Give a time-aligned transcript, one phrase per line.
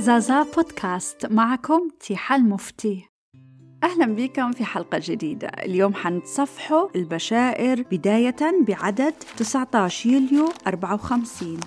[0.00, 3.04] زازا بودكاست معكم تيحة المفتي.
[3.84, 5.48] أهلا بكم في حلقة جديدة.
[5.48, 8.36] اليوم حنتصفحوا البشائر بداية
[8.68, 11.60] بعدد 19 يوليو 54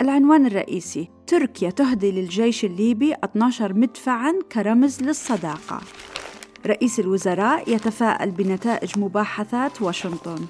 [0.00, 5.80] العنوان الرئيسي تركيا تهدي للجيش الليبي 12 مدفعاً كرمز للصداقة.
[6.66, 10.46] رئيس الوزراء يتفائل بنتائج مباحثات واشنطن.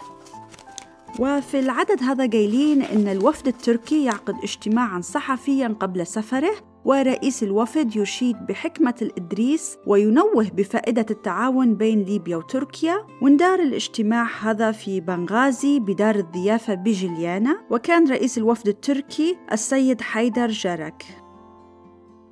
[1.18, 8.36] وفي العدد هذا قايلين إن الوفد التركي يعقد اجتماعا صحفيا قبل سفره ورئيس الوفد يشيد
[8.46, 16.74] بحكمة الإدريس وينوه بفائدة التعاون بين ليبيا وتركيا واندار الاجتماع هذا في بنغازي بدار الضيافة
[16.74, 21.04] بجليانا وكان رئيس الوفد التركي السيد حيدر جارك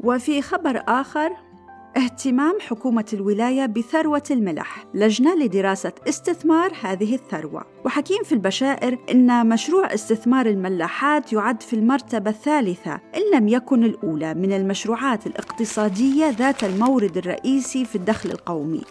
[0.01, 1.48] وفي خبر آخر
[1.97, 4.85] اهتمام حكومة الولاية بثروة الملح.
[4.95, 7.67] لجنة لدراسة استثمار هذه الثروة.
[7.85, 14.35] وحكيم في البشائر إن مشروع استثمار الملاحات يعد في المرتبة الثالثة إن لم يكن الأولى
[14.35, 18.83] من المشروعات الاقتصادية ذات المورد الرئيسي في الدخل القومي.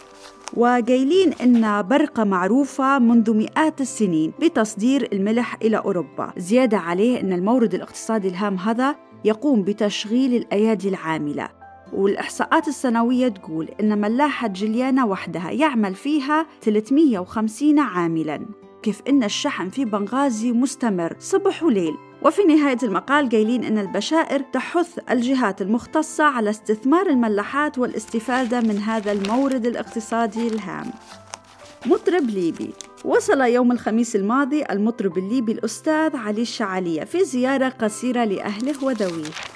[0.56, 6.32] وقايلين إن برقة معروفة منذ مئات السنين بتصدير الملح إلى أوروبا.
[6.36, 11.57] زيادة عليه أن المورد الاقتصادي الهام هذا يقوم بتشغيل الأيادي العاملة.
[11.92, 19.84] والإحصاءات السنوية تقول إن ملاحة جليانا وحدها يعمل فيها 350 عاملاً كيف إن الشحن في
[19.84, 21.96] بنغازي مستمر صبح وليل.
[22.22, 29.12] وفي نهاية المقال قايلين أن البشائر تحث الجهات المختصة على استثمار الملاحات والاستفادة من هذا
[29.12, 30.90] المورد الاقتصادي الهام.
[31.86, 32.70] مطرب ليبي.
[33.04, 39.47] وصل يوم الخميس الماضي المطرب الليبي الأستاذ علي الشعالية في زيارة قصيرة لأهله وذويه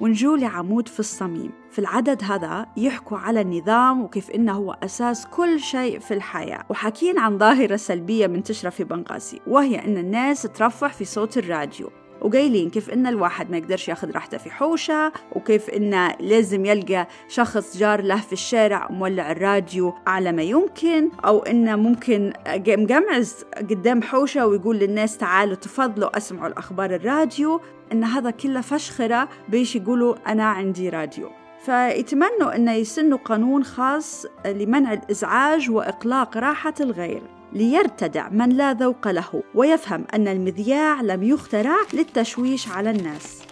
[0.00, 1.52] ونجو لعمود في الصميم.
[1.70, 6.64] في العدد هذا يحكوا على النظام وكيف إنه هو أساس كل شيء في الحياة.
[6.70, 11.90] وحكين عن ظاهرة سلبية منتشرة في بنغازي وهي إن الناس ترفع في صوت الراديو.
[12.24, 17.76] وقايلين كيف إن الواحد ما يقدرش ياخذ راحته في حوشة وكيف إنه لازم يلقى شخص
[17.76, 22.32] جار له في الشارع مولع الراديو أعلى ما يمكن أو إنه ممكن
[22.68, 27.60] مقمعز قدام حوشة ويقول للناس تعالوا تفضلوا أسمعوا الأخبار الراديو.
[27.92, 31.30] إن هذا كله فشخرة بيش يقولوا أنا عندي راديو.
[31.64, 37.22] فيتمنوا أن يسنوا قانون خاص لمنع الإزعاج وإقلاق راحة الغير.
[37.54, 43.42] ليرتدع من لا ذوق له ويفهم أن المذياع لم يخترع للتشويش على الناس.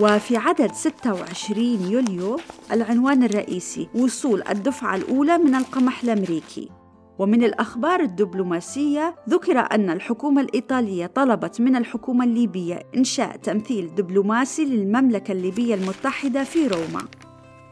[0.00, 2.40] وفي عدد 26 يوليو
[2.72, 6.70] العنوان الرئيسي وصول الدفعة الأولى من القمح الأمريكي.
[7.18, 15.32] ومن الأخبار الدبلوماسية ذكر أن الحكومة الإيطالية طلبت من الحكومة الليبية إنشاء تمثيل دبلوماسي للمملكة
[15.32, 17.02] الليبية المتحدة في روما.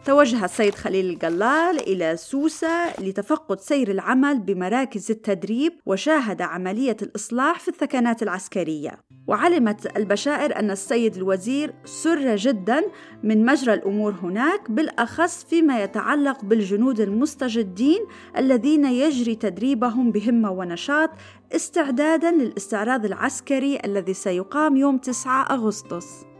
[0.04, 7.68] توجه السيد خليل القلال إلى سوسة لتفقد سير العمل بمراكز التدريب وشاهد عملية الإصلاح في
[7.68, 8.98] الثكنات العسكرية.
[9.26, 12.82] وعلمت البشائر أن السيد الوزير سر جدا
[13.22, 18.00] من مجرى الأمور هناك بالأخص فيما يتعلق بالجنود المستجدين
[18.36, 21.10] الذين يجري تدريبهم بهمة ونشاط
[21.52, 26.31] استعدادا للاستعراض العسكري الذي سيقام يوم 9 أغسطس.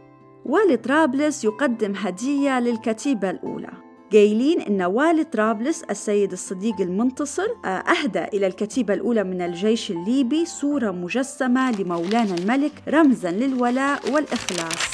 [0.45, 3.69] والي طرابلس يقدم هدية للكتيبة الأولى.
[4.11, 10.45] قايلين إن والي طرابلس السيد الصديق المنتصر آه، أهدى إلى الكتيبة الأولى من الجيش الليبي
[10.45, 14.93] صورة مجسمة لمولانا الملك رمزا للولاء والإخلاص.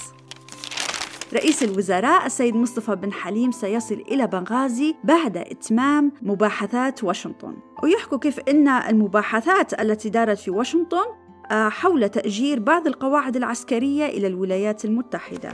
[1.33, 7.55] رئيس الوزراء السيد مصطفى بن حليم سيصل إلى بنغازي بعد إتمام مباحثات واشنطن.
[7.83, 11.05] ويحكوا كيف أن المباحثات التي دارت في واشنطن
[11.51, 15.49] حول تأجير بعض القواعد العسكرية إلى الولايات المتحدة.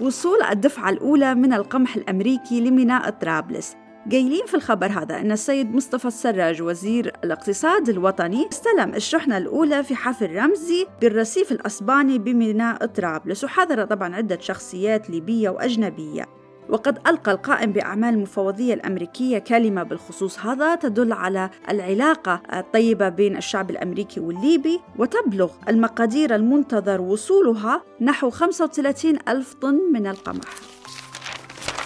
[0.00, 3.76] وصول الدفعة الأولى من القمح الأمريكي لميناء طرابلس.
[4.10, 9.94] قايلين في الخبر هذا أن السيد مصطفى السراج وزير الاقتصاد الوطني استلم الشحنة الأولى في
[9.94, 16.37] حفل رمزي بالرصيف الأسباني بميناء طرابلس وحضر طبعا عدة شخصيات ليبية وأجنبية.
[16.68, 23.70] وقد ألقى القائم بأعمال المفوضية الأمريكية كلمة بالخصوص هذا تدل على العلاقة الطيبة بين الشعب
[23.70, 30.44] الأمريكي والليبي وتبلغ المقادير المنتظر وصولها نحو 35 ألف طن من القمح.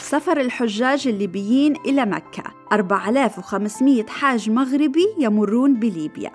[0.00, 2.42] سفر الحجاج الليبيين إلى مكة.
[2.72, 6.30] 4500 حاج مغربي يمرون بليبيا.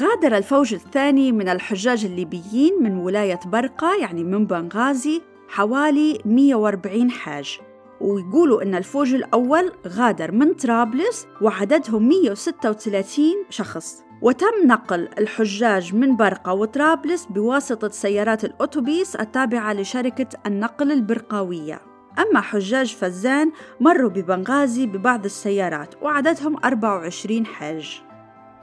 [0.00, 7.60] غادر الفوج الثاني من الحجاج الليبيين من ولاية برقة يعني من بنغازي حوالي 140 حاج.
[8.02, 14.02] ويقولوا أن الفوج الأول غادر من طرابلس وعددهم 136 شخص.
[14.22, 21.80] وتم نقل الحجاج من برقة وطرابلس بواسطة سيارات الأوتوبيس التابعة لشركة النقل البرقاوية.
[22.18, 28.11] أما حجاج فزان مروا ببنغازي ببعض السيارات وعددهم 24 حاج.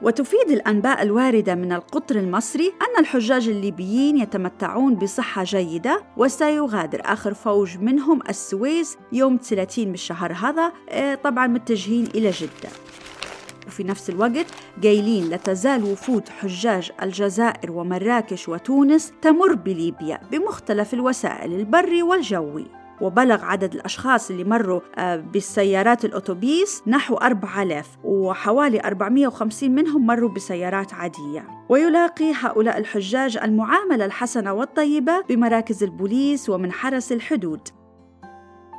[0.02, 7.78] وتفيد الأنباء الواردة من القطر المصري أن الحجاج الليبيين يتمتعون بصحة جيدة وسيغادر آخر فوج
[7.78, 12.70] منهم السويس يوم 30 من الشهر هذا آه، طبعا متجهين إلى جدة.
[13.66, 14.46] وفي نفس الوقت
[14.82, 22.79] قايلين لا تزال وفود حجاج الجزائر ومراكش وتونس تمر بليبيا بمختلف الوسائل البري والجوي.
[23.00, 30.94] وبلغ عدد الأشخاص اللي مروا آه، بالسيارات الأوتوبيس نحو 4000 وحوالي 450 منهم مروا بسيارات
[30.94, 31.46] عادية.
[31.68, 37.68] ويلاقي هؤلاء الحجاج المعاملة الحسنة والطيبة بمراكز البوليس ومن حرس الحدود.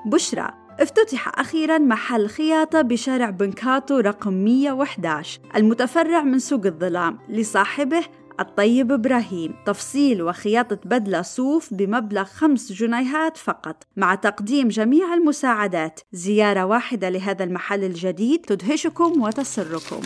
[0.05, 0.61] بشرى.
[0.79, 8.01] افتتح أخيرا محل خياطة بشارع بنكاتو رقم 111 المتفرع من سوق الظلام لصاحبه
[8.41, 15.99] الطيب إبراهيم تفصيل وخياطة بدلة صوف بمبلغ خمس جنيهات فقط مع تقديم جميع المساعدات.
[16.11, 20.01] زيارة واحدة لهذا المحل الجديد تدهشكم وتسركم.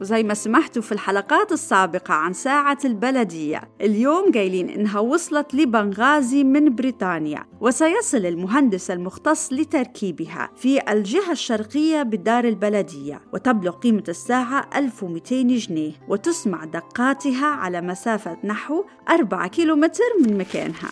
[0.00, 3.60] وزي ما سمحتوا في الحلقات السابقة عن ساعة البلدية.
[3.80, 12.44] اليوم قايلين إنها وصلت لبنغازي من بريطانيا وسيصل المهندس المختص لتركيبها في الجهة الشرقية بدار
[12.44, 20.90] البلدية وتبلغ قيمة الساعة 1200 جنيه وتسمع دقاتها على مسافة نحو 4 كيلومتر من مكانها.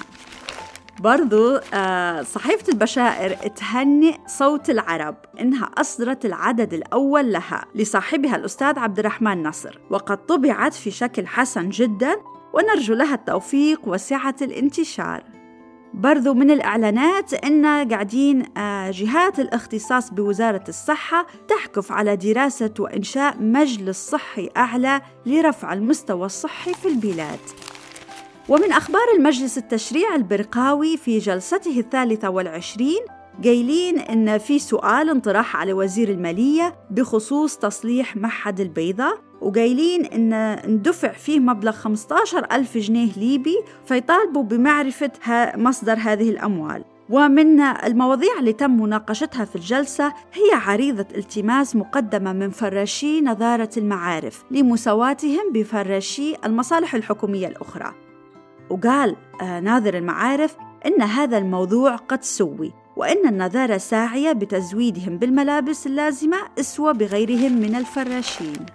[1.01, 8.99] برضو آه، صحيفة البشائر تهنئ صوت العرب إنها أصدرت العدد الأول لها لصاحبها الأستاذ عبد
[8.99, 9.79] الرحمن نصر.
[9.91, 12.17] وقد طبعت في شكل حسن جدا
[12.53, 15.23] ونرجو لها التوفيق وسعة الانتشار.
[15.95, 24.11] برضو من الإعلانات إن قاعدين آه، جهات الاختصاص بوزارة الصحة تحكف على دراسة وإنشاء مجلس
[24.11, 27.41] صحي أعلى لرفع المستوى الصحي في البلاد.
[28.49, 33.01] ومن أخبار المجلس التشريع البرقاوي في جلسته الثالثة والعشرين
[33.45, 41.13] قايلين إن في سؤال انطرح على وزير المالية بخصوص تصليح معهد البيضة وقايلين إن اندفع
[41.13, 43.57] فيه مبلغ 15 ألف جنيه ليبي
[43.87, 45.11] فيطالبوا بمعرفة
[45.57, 46.85] مصدر هذه الأموال.
[47.11, 54.45] ومن المواضيع اللي تم مناقشتها في الجلسة هي عريضة التماس مقدمة من فراشي نظارة المعارف
[54.51, 58.06] لمساواتهم بفراشي المصالح الحكومية الأخرى.
[58.71, 66.37] وقال آه، ناظر المعارف إن هذا الموضوع قد سوي وإن النظارة ساعية بتزويدهم بالملابس اللازمة
[66.61, 68.67] أسوة بغيرهم من الفراشين.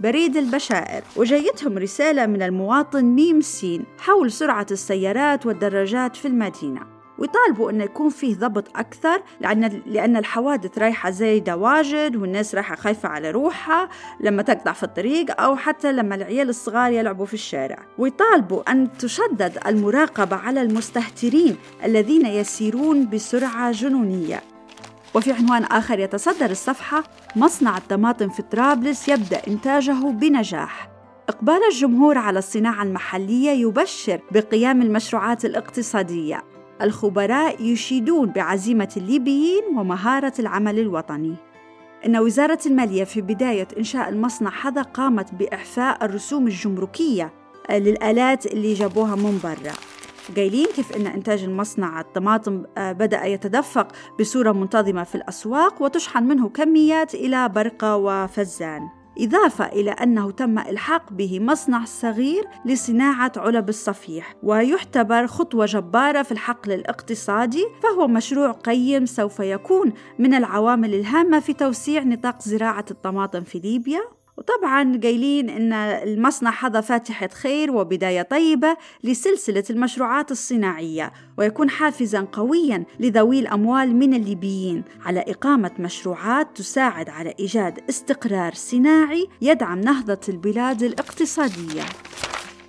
[0.00, 1.02] بريد البشائر.
[1.16, 6.95] وجيتهم رسالة من المواطن ميم سين حول سرعة السيارات والدراجات في المدينة.
[7.18, 13.08] ويطالبوا إنه يكون فيه ضبط أكثر لأن لأن الحوادث رايحة زايدة واجد والناس رايحة خايفة
[13.08, 13.88] على روحها
[14.20, 17.78] لما تقطع في الطريق أو حتى لما العيال الصغار يلعبوا في الشارع.
[17.98, 24.42] ويطالبوا أن تشدد المراقبة على المستهترين الذين يسيرون بسرعة جنونية.
[25.14, 27.04] وفي عنوان آخر يتصدر الصفحة
[27.36, 30.88] مصنع الطماطم في طرابلس يبدأ إنتاجه بنجاح.
[31.28, 36.55] إقبال الجمهور على الصناعة المحلية يبشر بقيام المشروعات الاقتصادية.
[36.82, 41.34] الخبراء يشيدون بعزيمة الليبيين ومهارة العمل الوطني.
[42.06, 47.32] إن وزارة المالية في بداية إنشاء المصنع هذا قامت بإعفاء الرسوم الجمركية
[47.70, 49.72] للآلات اللي جابوها من برا.
[50.36, 53.88] قايلين كيف أن إنتاج المصنع الطماطم آه، بدأ يتدفق
[54.20, 58.88] بصورة منتظمة في الأسواق وتشحن منه كميات إلى برقة وفزان.
[59.18, 66.32] إضافة إلى أنه تم إلحاق به مصنع صغير لصناعة علب الصفيح ويعتبر خطوة جبارة في
[66.32, 73.40] الحقل الاقتصادي فهو مشروع قيم سوف يكون من العوامل الهامة في توسيع نطاق زراعة الطماطم
[73.40, 74.15] في ليبيا.
[74.38, 82.84] وطبعا قايلين إن المصنع هذا فاتحة خير وبداية طيبة لسلسلة المشروعات الصناعية ويكون حافزا قويا
[83.00, 90.82] لذوي الأموال من الليبيين على إقامة مشروعات تساعد على إيجاد استقرار صناعي يدعم نهضة البلاد
[90.82, 91.82] الاقتصادية.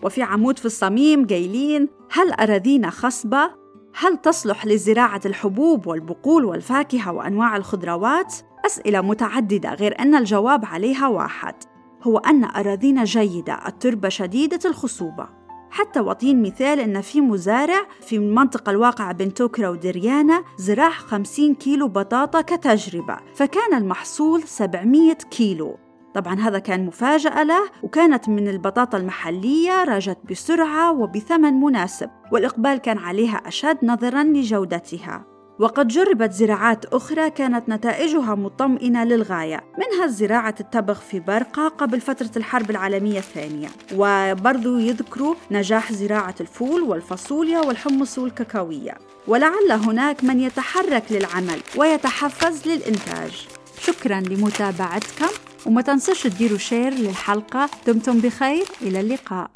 [0.04, 3.52] وفي عمود في الصميم قايلين هل أراضينا خصبة؟
[3.96, 8.34] هل تصلح لزراعة الحبوب والبقول والفاكهة وأنواع الخضروات؟
[8.66, 11.56] أسئلة متعددة غير أن الجواب عليها واحد
[12.04, 15.28] هو أن أراضينا جيدة التربة شديدة الخصوبة.
[15.70, 21.88] حتى وطين مثال أن في مزارع في المنطقة الواقعة بين توكرا ودريانا زرع 50 كيلو
[21.88, 25.78] بطاطا كتجربة فكان المحصول 700 كيلو.
[26.14, 32.98] طبعا هذا كان مفاجأة له وكانت من البطاطا المحلية راجت بسرعة وبثمن مناسب والإقبال كان
[32.98, 35.37] عليها أشد نظرا لجودتها.
[35.60, 42.32] وقد جربت زراعات أخرى كانت نتائجها مطمئنة للغاية منها زراعة التبغ في برقة قبل فترة
[42.38, 43.70] الحرب العالمية الثانية.
[43.96, 48.98] وبرضو يذكروا نجاح زراعة الفول والفاصوليا والحمص والكاكاوية.
[49.28, 53.48] ولعل هناك من يتحرك للعمل ويتحفز للإنتاج.
[53.82, 55.30] شكرا لمتابعتكم
[55.66, 59.50] وما تنسوش تديروا شير للحلقة دمتم بخير إلى اللقاء.